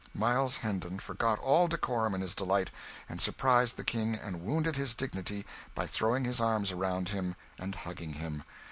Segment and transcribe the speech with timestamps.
[0.15, 2.71] Miles Hendon forgot all decorum in his delight;
[3.07, 7.75] and surprised the King and wounded his dignity, by throwing his arms around him and
[7.75, 8.41] hugging him.